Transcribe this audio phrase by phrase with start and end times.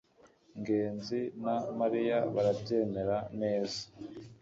[0.59, 3.17] ngenzi na mariya barabyemera.
[3.41, 3.81] neza